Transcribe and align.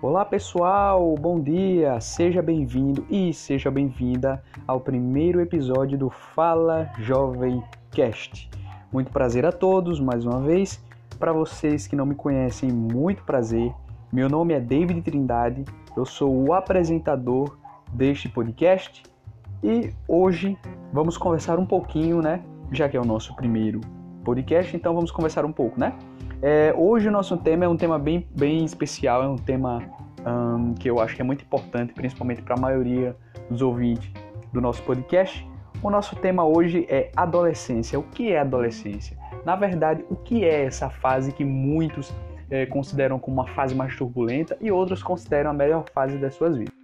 Olá 0.00 0.24
pessoal, 0.24 1.16
bom 1.16 1.40
dia, 1.40 2.00
seja 2.00 2.40
bem-vindo 2.40 3.04
e 3.10 3.34
seja 3.34 3.68
bem-vinda 3.68 4.40
ao 4.64 4.78
primeiro 4.78 5.40
episódio 5.40 5.98
do 5.98 6.08
Fala 6.08 6.88
Jovem 7.00 7.60
Cast. 7.90 8.48
Muito 8.92 9.10
prazer 9.10 9.44
a 9.44 9.50
todos 9.50 9.98
mais 9.98 10.24
uma 10.24 10.38
vez. 10.38 10.80
Para 11.18 11.32
vocês 11.32 11.88
que 11.88 11.96
não 11.96 12.06
me 12.06 12.14
conhecem, 12.14 12.70
muito 12.70 13.24
prazer. 13.24 13.74
Meu 14.12 14.28
nome 14.28 14.54
é 14.54 14.60
David 14.60 15.02
Trindade, 15.02 15.64
eu 15.96 16.06
sou 16.06 16.46
o 16.46 16.52
apresentador 16.52 17.58
deste 17.92 18.28
podcast 18.28 19.02
e 19.64 19.92
hoje 20.06 20.56
vamos 20.92 21.18
conversar 21.18 21.58
um 21.58 21.66
pouquinho, 21.66 22.22
né? 22.22 22.40
Já 22.70 22.88
que 22.88 22.96
é 22.96 23.00
o 23.00 23.04
nosso 23.04 23.34
primeiro 23.34 23.80
podcast, 24.28 24.76
então 24.76 24.94
vamos 24.94 25.10
conversar 25.10 25.46
um 25.46 25.52
pouco, 25.52 25.80
né? 25.80 25.94
É, 26.42 26.74
hoje 26.76 27.08
o 27.08 27.10
nosso 27.10 27.34
tema 27.38 27.64
é 27.64 27.68
um 27.68 27.78
tema 27.78 27.98
bem, 27.98 28.28
bem 28.36 28.62
especial, 28.62 29.22
é 29.22 29.26
um 29.26 29.38
tema 29.38 29.82
um, 30.26 30.74
que 30.74 30.90
eu 30.90 31.00
acho 31.00 31.16
que 31.16 31.22
é 31.22 31.24
muito 31.24 31.42
importante, 31.42 31.94
principalmente 31.94 32.42
para 32.42 32.54
a 32.54 32.60
maioria 32.60 33.16
dos 33.48 33.62
ouvintes 33.62 34.10
do 34.52 34.60
nosso 34.60 34.82
podcast. 34.82 35.48
O 35.82 35.88
nosso 35.88 36.14
tema 36.16 36.44
hoje 36.44 36.86
é 36.90 37.10
adolescência. 37.16 37.98
O 37.98 38.02
que 38.02 38.30
é 38.30 38.40
adolescência? 38.40 39.16
Na 39.46 39.56
verdade, 39.56 40.04
o 40.10 40.16
que 40.16 40.44
é 40.44 40.66
essa 40.66 40.90
fase 40.90 41.32
que 41.32 41.44
muitos 41.44 42.12
é, 42.50 42.66
consideram 42.66 43.18
como 43.18 43.40
uma 43.40 43.48
fase 43.48 43.74
mais 43.74 43.96
turbulenta 43.96 44.58
e 44.60 44.70
outros 44.70 45.02
consideram 45.02 45.52
a 45.52 45.54
melhor 45.54 45.86
fase 45.94 46.18
das 46.18 46.34
suas 46.34 46.54
vidas? 46.54 46.77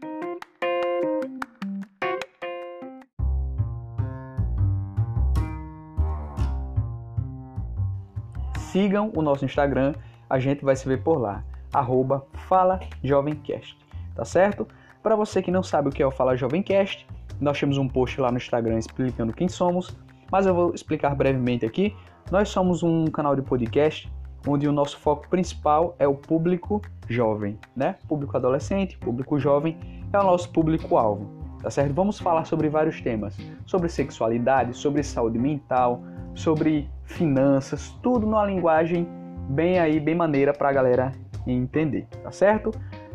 Sigam 8.75 9.13
o 9.15 9.23
nosso 9.23 9.45
Instagram, 9.45 9.95
a 10.29 10.41
gente 10.41 10.65
vai 10.65 10.75
se 10.75 10.89
ver 10.89 11.01
por 11.01 11.17
lá, 11.17 11.45
arroba 11.73 12.27
Fala 12.49 12.81
Jovemcast, 13.05 13.79
tá 14.17 14.25
certo? 14.25 14.67
Para 15.01 15.15
você 15.15 15.41
que 15.41 15.53
não 15.53 15.63
sabe 15.63 15.91
o 15.91 15.93
que 15.93 16.03
é 16.03 16.07
o 16.07 16.11
Fala 16.11 16.37
Jovemcast, 16.37 17.07
nós 17.41 17.61
temos 17.61 17.79
um 17.79 17.87
post 17.87 18.21
lá 18.21 18.33
no 18.33 18.37
Instagram 18.37 18.81
explicando 18.81 19.33
quem 19.33 19.47
somos, 19.47 19.97
mas 20.29 20.45
eu 20.45 20.53
vou 20.53 20.75
explicar 20.75 21.15
brevemente 21.15 21.65
aqui. 21.65 21.95
Nós 22.33 22.49
somos 22.49 22.83
um 22.83 23.07
canal 23.07 23.37
de 23.37 23.43
podcast 23.43 24.13
onde 24.45 24.67
o 24.67 24.73
nosso 24.73 24.99
foco 24.99 25.29
principal 25.29 25.95
é 26.01 26.09
o 26.09 26.15
público 26.15 26.83
jovem, 27.09 27.57
né? 27.77 27.95
Público 28.09 28.37
adolescente, 28.37 28.99
público 28.99 29.39
jovem 29.39 29.79
é 30.13 30.19
o 30.19 30.25
nosso 30.25 30.51
público-alvo, 30.51 31.44
tá 31.65 31.71
certo? 31.71 31.95
Vamos 31.95 32.21
falar 32.21 32.45
sobre 32.45 32.69
vários 32.69 33.01
temas, 33.01 33.35
sobre 33.65 33.89
sexualidade, 33.89 34.77
sobre 34.77 35.03
saúde 35.03 35.39
mental, 35.39 36.03
sobre 36.35 36.91
finanças, 37.05 37.89
tudo 38.03 38.27
numa 38.27 38.45
linguagem 38.45 39.09
bem 39.49 39.79
aí, 39.79 39.99
bem 39.99 40.15
maneira 40.15 40.53
para 40.53 40.69
a 40.69 40.73
galera 40.73 41.13
entender, 41.47 42.07
tá 42.23 42.31
certo? 42.31 42.71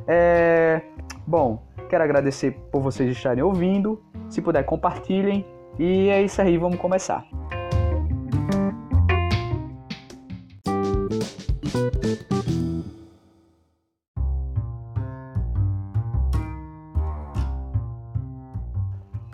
É... 0.08 0.81
Bom, 1.27 1.61
quero 1.88 2.03
agradecer 2.03 2.52
por 2.72 2.81
vocês 2.81 3.11
estarem 3.11 3.44
ouvindo. 3.44 4.02
Se 4.30 4.42
puder, 4.42 4.64
compartilhem. 4.64 5.45
E 5.77 6.09
é 6.09 6.22
isso 6.23 6.42
aí, 6.42 6.58
vamos 6.58 6.80
começar. 6.80 7.23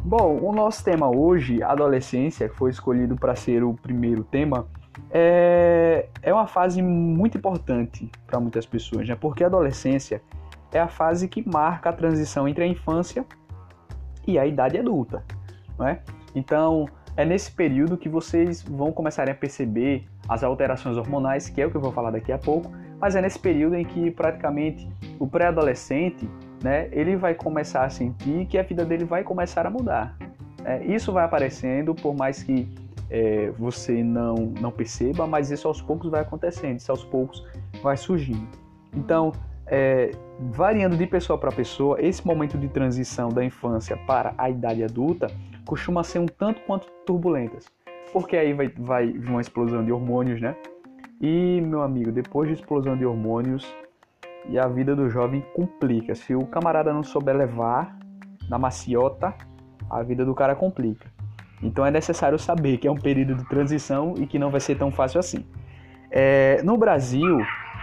Bom, 0.08 0.38
o 0.40 0.54
nosso 0.54 0.84
tema 0.84 1.10
hoje, 1.10 1.64
adolescência, 1.64 2.48
que 2.48 2.56
foi 2.56 2.70
escolhido 2.70 3.16
para 3.16 3.36
ser 3.36 3.64
o 3.64 3.74
primeiro 3.74 4.24
tema, 4.24 4.68
é, 5.10 6.10
é 6.22 6.32
uma 6.32 6.46
fase 6.46 6.80
muito 6.80 7.40
importante 7.40 8.08
para 8.28 8.40
muitas 8.40 8.68
pessoas, 8.68 9.10
né? 9.10 9.16
Porque 9.20 9.44
a 9.44 9.48
adolescência 9.48 10.22
é 10.72 10.80
a 10.80 10.88
fase 10.88 11.28
que 11.28 11.44
marca 11.50 11.90
a 11.90 11.94
transição 11.94 12.48
entre 12.48 12.64
a 12.64 12.68
infância 12.68 13.26
e 14.28 14.38
a 14.38 14.46
idade 14.46 14.78
adulta, 14.78 15.24
não 15.76 15.88
é? 15.88 16.00
Então, 16.36 16.86
é 17.18 17.26
nesse 17.26 17.52
período 17.52 17.98
que 17.98 18.08
vocês 18.08 18.62
vão 18.62 18.92
começar 18.92 19.28
a 19.28 19.34
perceber 19.34 20.06
as 20.30 20.44
alterações 20.44 20.98
hormonais, 20.98 21.50
que 21.50 21.60
é 21.60 21.66
o 21.66 21.72
que 21.72 21.78
eu 21.78 21.82
vou 21.82 21.92
falar 21.92 22.12
daqui 22.12 22.32
a 22.32 22.38
pouco, 22.38 22.72
mas 23.00 23.16
é 23.16 23.22
nesse 23.24 23.40
período 23.40 23.74
em 23.74 23.84
que 23.84 24.12
praticamente 24.12 24.88
o 25.18 25.26
pré-adolescente 25.26 26.30
né, 26.66 26.90
ele 26.92 27.16
vai 27.16 27.36
começar 27.36 27.86
a 27.86 27.90
sentir 27.92 28.48
que 28.48 28.58
a 28.58 28.64
vida 28.64 28.84
dele 28.84 29.06
vai 29.06 29.24
começar 29.24 29.68
a 29.68 29.70
mudar. 29.70 30.18
É, 30.66 30.84
isso 30.84 31.12
vai 31.12 31.24
aparecendo, 31.24 31.94
por 31.94 32.16
mais 32.16 32.42
que 32.42 32.68
é, 33.08 33.52
você 33.52 34.04
não, 34.04 34.52
não 34.60 34.72
perceba, 34.72 35.28
mas 35.28 35.52
isso 35.52 35.68
aos 35.68 35.80
poucos 35.80 36.10
vai 36.10 36.22
acontecendo, 36.22 36.80
isso 36.80 36.92
aos 36.92 37.04
poucos 37.04 37.46
vai 37.84 37.96
surgindo. 37.96 38.48
Então, 38.96 39.32
é, 39.68 40.10
variando 40.40 40.98
de 40.98 41.06
pessoa 41.06 41.38
para 41.38 41.52
pessoa, 41.52 42.02
esse 42.02 42.26
momento 42.26 42.58
de 42.58 42.68
transição 42.68 43.30
da 43.30 43.46
infância 43.46 43.96
para 43.96 44.34
a 44.36 44.50
idade 44.50 44.84
adulta 44.84 45.28
costuma 45.68 46.04
ser 46.04 46.18
um 46.18 46.26
tanto 46.26 46.62
quanto 46.62 46.88
turbulentas, 47.06 47.68
porque 48.12 48.36
aí 48.36 48.54
vai, 48.54 48.70
vai 48.70 49.12
uma 49.12 49.40
explosão 49.40 49.86
de 49.86 49.92
hormônios, 49.92 50.42
né? 50.42 50.56
E, 51.22 51.62
meu 51.62 51.84
amigo, 51.84 52.12
depois 52.12 52.50
de 52.50 52.56
explosão 52.56 52.98
de 52.98 53.06
hormônios, 53.06 53.72
e 54.50 54.60
a 54.60 54.68
vida 54.68 54.96
do 54.96 55.10
jovem 55.10 55.44
complica. 55.54 56.16
Se 56.16 56.36
o 56.36 56.46
camarada 56.46 56.94
não 56.94 57.04
souber 57.04 57.36
levar 57.36 57.98
na 58.50 58.58
maciota, 58.58 59.34
a 59.90 60.04
vida 60.04 60.26
do 60.26 60.34
cara 60.34 60.56
complica. 60.56 61.08
Então 61.62 61.86
é 61.86 61.92
necessário 61.92 62.38
saber 62.38 62.78
que 62.78 62.88
é 62.88 62.92
um 62.92 62.98
período 62.98 63.36
de 63.36 63.46
transição 63.46 64.14
e 64.18 64.28
que 64.28 64.38
não 64.38 64.52
vai 64.52 64.60
ser 64.60 64.76
tão 64.78 64.92
fácil 64.92 65.20
assim. 65.20 65.46
É, 66.12 66.62
no 66.64 66.78
Brasil, 66.78 67.40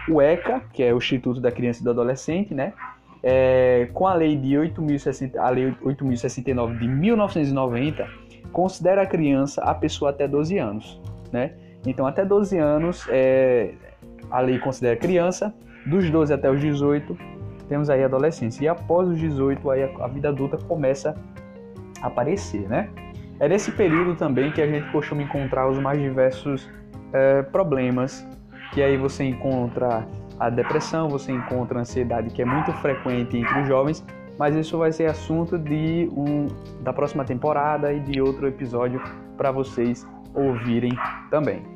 o 0.09 0.21
ECA, 0.21 0.63
que 0.73 0.83
é 0.83 0.93
o 0.93 0.99
Instituto 0.99 1.41
da 1.41 1.51
Criança 1.51 1.81
e 1.81 1.85
do 1.85 1.91
Adolescente, 1.91 2.55
né, 2.55 2.73
é, 3.23 3.89
com 3.93 4.07
a 4.07 4.15
lei 4.15 4.37
de 4.37 4.55
8.060, 4.55 5.37
a 5.37 5.49
lei 5.49 5.71
8.069 5.83 6.79
de 6.79 6.89
1990, 6.89 8.09
considera 8.53 9.03
a 9.03 9.07
criança 9.07 9.63
a 9.63 9.75
pessoa 9.75 10.11
até 10.11 10.27
12 10.27 10.59
anos, 10.59 11.01
né? 11.31 11.55
Então 11.87 12.07
até 12.07 12.25
12 12.25 12.59
anos 12.59 13.07
é, 13.09 13.75
a 14.31 14.41
lei 14.41 14.59
considera 14.59 14.97
criança 14.97 15.55
dos 15.87 16.09
12 16.11 16.33
até 16.33 16.51
os 16.51 16.61
18, 16.61 17.17
temos 17.69 17.89
aí 17.91 18.03
a 18.03 18.07
adolescência. 18.07 18.65
E 18.65 18.69
após 18.69 19.09
os 19.09 19.19
18, 19.19 19.71
aí 19.71 19.83
a, 19.83 20.09
vida 20.09 20.29
adulta 20.29 20.57
começa 20.59 21.17
a 22.01 22.07
aparecer, 22.07 22.69
né? 22.69 22.89
É 23.41 23.49
nesse 23.49 23.73
período 23.73 24.15
também 24.15 24.53
que 24.53 24.61
a 24.61 24.67
gente 24.67 24.91
costuma 24.93 25.23
encontrar 25.23 25.69
os 25.69 25.79
mais 25.79 26.01
diversos 26.01 26.71
é, 27.13 27.43
problemas, 27.43 28.27
que 28.73 28.83
aí 28.83 28.97
você 28.97 29.25
encontra 29.25 30.07
a 30.39 30.51
depressão, 30.51 31.09
você 31.09 31.33
encontra 31.33 31.79
a 31.79 31.81
ansiedade, 31.83 32.31
que 32.31 32.43
é 32.43 32.45
muito 32.45 32.73
frequente 32.75 33.37
entre 33.37 33.61
os 33.61 33.67
jovens, 33.67 34.05
mas 34.39 34.55
isso 34.55 34.79
vai 34.79 34.93
ser 34.93 35.07
assunto 35.07 35.59
de 35.59 36.09
um, 36.17 36.47
da 36.83 36.93
próxima 36.93 37.25
temporada 37.25 37.93
e 37.93 38.01
de 38.01 38.21
outro 38.21 38.47
episódio 38.47 39.03
para 39.37 39.51
vocês 39.51 40.07
ouvirem 40.35 40.93
também. 41.31 41.72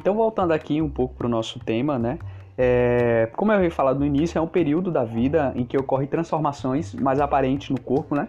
Então, 0.00 0.14
voltando 0.14 0.52
aqui 0.52 0.80
um 0.80 0.88
pouco 0.88 1.14
para 1.14 1.26
o 1.26 1.30
nosso 1.30 1.58
tema, 1.58 1.98
né? 1.98 2.18
É, 2.56 3.28
como 3.36 3.52
eu 3.52 3.56
havia 3.56 3.70
falado 3.70 4.00
no 4.00 4.06
início, 4.06 4.38
é 4.38 4.40
um 4.40 4.46
período 4.46 4.90
da 4.90 5.04
vida 5.04 5.52
em 5.54 5.62
que 5.62 5.76
ocorrem 5.76 6.08
transformações 6.08 6.94
mais 6.94 7.20
aparentes 7.20 7.68
no 7.68 7.78
corpo, 7.78 8.14
né? 8.14 8.26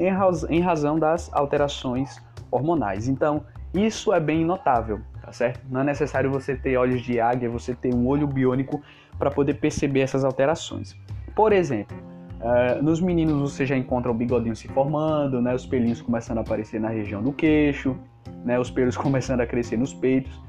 Em, 0.00 0.08
raz 0.08 0.42
em 0.50 0.58
razão 0.58 0.98
das 0.98 1.32
alterações 1.32 2.20
hormonais. 2.50 3.06
Então, 3.06 3.44
isso 3.72 4.12
é 4.12 4.18
bem 4.18 4.44
notável, 4.44 5.00
tá 5.24 5.30
certo? 5.30 5.60
Não 5.70 5.82
é 5.82 5.84
necessário 5.84 6.28
você 6.28 6.56
ter 6.56 6.76
olhos 6.76 7.00
de 7.02 7.20
águia, 7.20 7.48
você 7.48 7.72
ter 7.72 7.94
um 7.94 8.04
olho 8.08 8.26
biônico 8.26 8.82
para 9.16 9.30
poder 9.30 9.54
perceber 9.54 10.00
essas 10.00 10.24
alterações. 10.24 10.96
Por 11.36 11.52
exemplo, 11.52 11.96
uh, 12.40 12.82
nos 12.82 13.00
meninos 13.00 13.52
você 13.52 13.64
já 13.64 13.76
encontra 13.76 14.10
o 14.10 14.14
bigodinho 14.14 14.56
se 14.56 14.66
formando, 14.66 15.40
né? 15.40 15.54
Os 15.54 15.64
pelinhos 15.64 16.02
começando 16.02 16.38
a 16.38 16.40
aparecer 16.40 16.80
na 16.80 16.88
região 16.88 17.22
do 17.22 17.32
queixo, 17.32 17.96
né? 18.44 18.58
Os 18.58 18.72
pelos 18.72 18.96
começando 18.98 19.40
a 19.40 19.46
crescer 19.46 19.76
nos 19.76 19.94
peitos 19.94 20.42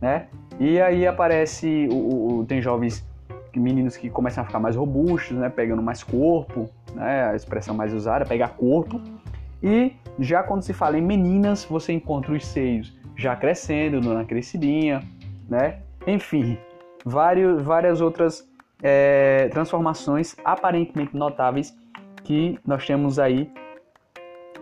né? 0.00 0.26
E 0.58 0.80
aí 0.80 1.06
aparece 1.06 1.88
o, 1.90 2.40
o, 2.40 2.46
tem 2.46 2.60
jovens 2.60 3.06
meninos 3.54 3.96
que 3.96 4.08
começam 4.08 4.42
a 4.42 4.46
ficar 4.46 4.60
mais 4.60 4.76
robustos, 4.76 5.36
né? 5.36 5.48
Pegando 5.48 5.82
mais 5.82 6.02
corpo, 6.02 6.68
né? 6.94 7.30
A 7.30 7.36
expressão 7.36 7.74
mais 7.74 7.92
usada, 7.92 8.24
pegar 8.24 8.48
corpo. 8.50 9.00
E 9.62 9.92
já 10.18 10.42
quando 10.42 10.62
se 10.62 10.72
fala 10.72 10.98
em 10.98 11.02
meninas, 11.02 11.64
você 11.64 11.92
encontra 11.92 12.32
os 12.32 12.46
seios 12.46 12.98
já 13.16 13.36
crescendo, 13.36 14.00
na 14.00 14.24
crescidinha, 14.24 15.02
né? 15.48 15.80
Enfim, 16.06 16.56
vários, 17.04 17.62
várias 17.62 18.00
outras 18.00 18.48
é, 18.82 19.48
transformações 19.50 20.34
aparentemente 20.44 21.14
notáveis 21.16 21.76
que 22.24 22.58
nós 22.66 22.86
temos 22.86 23.18
aí 23.18 23.50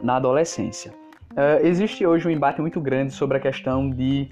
na 0.03 0.17
adolescência. 0.17 0.93
Uh, 1.33 1.65
existe 1.65 2.05
hoje 2.07 2.27
um 2.27 2.31
embate 2.31 2.61
muito 2.61 2.81
grande 2.81 3.13
sobre 3.13 3.37
a 3.37 3.41
questão 3.41 3.91
de 3.91 4.29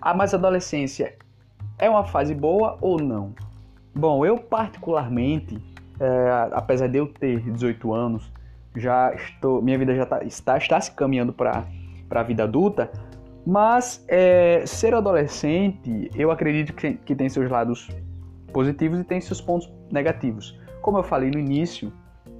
ah, 0.00 0.14
mas 0.14 0.34
adolescência 0.34 1.16
é 1.78 1.88
uma 1.88 2.04
fase 2.04 2.34
boa 2.34 2.76
ou 2.80 3.00
não? 3.00 3.34
Bom, 3.94 4.24
eu 4.24 4.38
particularmente 4.38 5.60
é, 6.00 6.48
apesar 6.52 6.86
de 6.86 6.98
eu 6.98 7.06
ter 7.06 7.40
18 7.40 7.92
anos, 7.92 8.32
já 8.76 9.12
estou, 9.14 9.60
minha 9.60 9.76
vida 9.78 9.94
já 9.94 10.06
tá, 10.06 10.22
está, 10.22 10.56
está 10.56 10.80
se 10.80 10.92
caminhando 10.92 11.32
para 11.32 11.66
a 12.10 12.22
vida 12.22 12.44
adulta, 12.44 12.90
mas 13.44 14.04
é, 14.06 14.64
ser 14.66 14.94
adolescente, 14.94 16.10
eu 16.14 16.30
acredito 16.30 16.72
que, 16.74 16.94
que 16.94 17.14
tem 17.14 17.28
seus 17.28 17.50
lados 17.50 17.88
positivos 18.52 19.00
e 19.00 19.04
tem 19.04 19.20
seus 19.20 19.40
pontos 19.40 19.70
negativos. 19.90 20.58
Como 20.82 20.98
eu 20.98 21.02
falei 21.02 21.30
no 21.30 21.38
início, 21.38 21.92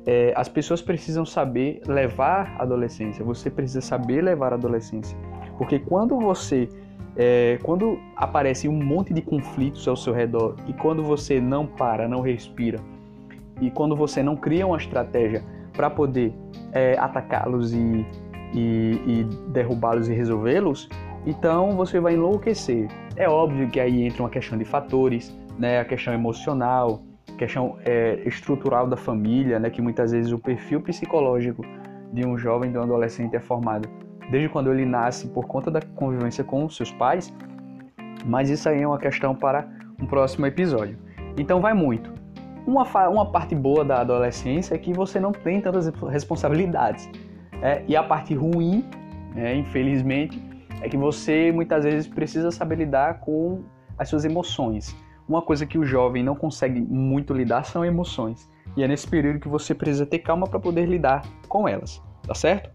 é, 0.06 0.32
as 0.36 0.48
pessoas 0.48 0.80
precisam 0.80 1.26
saber 1.26 1.82
levar 1.86 2.54
a 2.58 2.62
adolescência. 2.62 3.24
Você 3.24 3.50
precisa 3.50 3.80
saber 3.80 4.22
levar 4.22 4.52
a 4.52 4.56
adolescência, 4.56 5.16
porque 5.56 5.78
quando 5.78 6.18
você 6.18 6.68
é, 7.18 7.58
quando 7.64 7.98
aparece 8.14 8.68
um 8.68 8.80
monte 8.80 9.12
de 9.12 9.20
conflitos 9.20 9.88
ao 9.88 9.96
seu 9.96 10.14
redor 10.14 10.54
e 10.68 10.72
quando 10.72 11.02
você 11.02 11.40
não 11.40 11.66
para, 11.66 12.08
não 12.08 12.20
respira 12.20 12.78
e 13.60 13.70
quando 13.72 13.96
você 13.96 14.22
não 14.22 14.36
cria 14.36 14.64
uma 14.64 14.76
estratégia 14.76 15.42
para 15.72 15.90
poder 15.90 16.32
é, 16.72 16.96
atacá-los 16.96 17.72
e, 17.74 18.06
e, 18.54 19.02
e 19.04 19.26
derrubá-los 19.48 20.08
e 20.08 20.14
resolvê-los, 20.14 20.88
então 21.26 21.72
você 21.72 21.98
vai 21.98 22.14
enlouquecer. 22.14 22.86
É 23.16 23.28
óbvio 23.28 23.68
que 23.68 23.80
aí 23.80 24.04
entra 24.04 24.22
uma 24.22 24.30
questão 24.30 24.56
de 24.56 24.64
fatores, 24.64 25.36
né, 25.58 25.80
a 25.80 25.84
questão 25.84 26.14
emocional, 26.14 27.02
questão 27.36 27.76
é, 27.84 28.20
estrutural 28.26 28.86
da 28.86 28.96
família, 28.96 29.58
né, 29.58 29.70
que 29.70 29.82
muitas 29.82 30.12
vezes 30.12 30.30
o 30.30 30.38
perfil 30.38 30.80
psicológico 30.80 31.62
de 32.12 32.24
um 32.24 32.38
jovem, 32.38 32.70
de 32.70 32.78
um 32.78 32.82
adolescente 32.82 33.34
é 33.34 33.40
formado 33.40 33.88
desde 34.30 34.48
quando 34.48 34.72
ele 34.72 34.84
nasce 34.84 35.28
por 35.28 35.46
conta 35.46 35.70
da 35.70 35.80
convivência 35.80 36.44
com 36.44 36.64
os 36.64 36.76
seus 36.76 36.92
pais, 36.92 37.32
mas 38.24 38.50
isso 38.50 38.68
aí 38.68 38.82
é 38.82 38.86
uma 38.86 38.98
questão 38.98 39.34
para 39.34 39.68
um 40.00 40.06
próximo 40.06 40.46
episódio. 40.46 40.98
Então 41.36 41.60
vai 41.60 41.74
muito. 41.74 42.12
Uma, 42.66 42.84
uma 43.08 43.30
parte 43.30 43.54
boa 43.54 43.84
da 43.84 44.00
adolescência 44.00 44.74
é 44.74 44.78
que 44.78 44.92
você 44.92 45.18
não 45.18 45.32
tem 45.32 45.60
tantas 45.60 45.90
responsabilidades. 46.10 47.08
É, 47.62 47.82
e 47.88 47.96
a 47.96 48.02
parte 48.02 48.34
ruim, 48.34 48.84
é, 49.34 49.54
infelizmente, 49.54 50.40
é 50.80 50.88
que 50.88 50.96
você 50.96 51.50
muitas 51.50 51.84
vezes 51.84 52.06
precisa 52.06 52.50
saber 52.50 52.76
lidar 52.76 53.20
com 53.20 53.62
as 53.98 54.08
suas 54.08 54.24
emoções. 54.24 54.94
Uma 55.28 55.42
coisa 55.42 55.66
que 55.66 55.78
o 55.78 55.84
jovem 55.84 56.22
não 56.22 56.34
consegue 56.34 56.80
muito 56.80 57.32
lidar 57.32 57.64
são 57.64 57.84
emoções. 57.84 58.48
E 58.76 58.82
é 58.82 58.88
nesse 58.88 59.08
período 59.08 59.40
que 59.40 59.48
você 59.48 59.74
precisa 59.74 60.06
ter 60.06 60.20
calma 60.20 60.46
para 60.46 60.60
poder 60.60 60.86
lidar 60.86 61.22
com 61.48 61.66
elas, 61.66 62.02
tá 62.26 62.34
certo? 62.34 62.70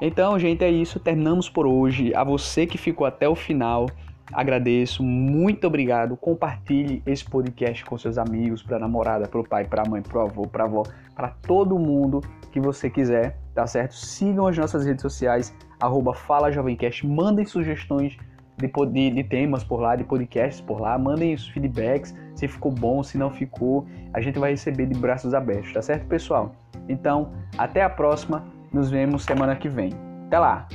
Então, 0.00 0.38
gente, 0.38 0.64
é 0.64 0.70
isso. 0.70 1.00
Terminamos 1.00 1.48
por 1.48 1.66
hoje. 1.66 2.14
A 2.14 2.22
você 2.22 2.66
que 2.66 2.78
ficou 2.78 3.06
até 3.06 3.28
o 3.28 3.34
final, 3.34 3.86
agradeço. 4.32 5.02
Muito 5.02 5.66
obrigado. 5.66 6.16
Compartilhe 6.16 7.02
esse 7.06 7.24
podcast 7.24 7.84
com 7.84 7.98
seus 7.98 8.18
amigos, 8.18 8.62
para 8.62 8.78
namorada, 8.78 9.26
para 9.26 9.40
o 9.40 9.48
pai, 9.48 9.64
para 9.64 9.82
a 9.82 9.88
mãe, 9.88 10.02
para 10.02 10.18
o 10.18 10.20
avô, 10.22 10.46
para 10.46 10.64
a 10.64 10.66
avó, 10.66 10.82
para 11.14 11.28
todo 11.28 11.78
mundo 11.78 12.20
que 12.52 12.60
você 12.60 12.88
quiser, 12.88 13.36
tá 13.54 13.66
certo? 13.66 13.94
Sigam 13.94 14.46
as 14.46 14.56
nossas 14.56 14.86
redes 14.86 15.02
sociais, 15.02 15.54
arroba 15.80 16.14
Fala 16.14 16.50
Jovemcast. 16.50 17.06
Mandem 17.06 17.44
sugestões 17.44 18.16
de, 18.56 18.68
de, 18.68 19.10
de, 19.10 19.24
temas 19.24 19.62
por 19.64 19.80
lá, 19.80 19.96
de 19.96 20.04
podcasts 20.04 20.60
por 20.60 20.80
lá. 20.80 20.96
Mandem 20.96 21.34
os 21.34 21.48
feedbacks, 21.48 22.14
se 22.34 22.46
ficou 22.46 22.70
bom, 22.70 23.02
se 23.02 23.18
não 23.18 23.30
ficou. 23.30 23.86
A 24.12 24.20
gente 24.20 24.38
vai 24.38 24.52
receber 24.52 24.86
de 24.86 24.98
braços 24.98 25.34
abertos, 25.34 25.72
tá 25.72 25.82
certo, 25.82 26.06
pessoal? 26.06 26.54
Então, 26.88 27.32
até 27.56 27.82
a 27.82 27.90
próxima. 27.90 28.57
Nos 28.72 28.90
vemos 28.90 29.22
semana 29.24 29.56
que 29.56 29.68
vem. 29.68 29.92
Até 30.26 30.38
lá! 30.38 30.68